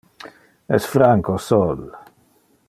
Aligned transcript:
Es 0.77 0.87
Franco 0.93 1.37
sol. 1.49 1.85